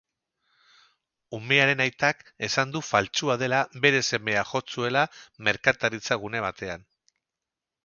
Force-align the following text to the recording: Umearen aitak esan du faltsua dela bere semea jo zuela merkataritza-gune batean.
Umearen 1.39 1.83
aitak 1.85 2.23
esan 2.47 2.71
du 2.77 2.81
faltsua 2.87 3.37
dela 3.43 3.61
bere 3.85 4.01
semea 4.09 4.47
jo 4.55 4.63
zuela 4.73 5.07
merkataritza-gune 5.51 6.45
batean. 6.49 6.91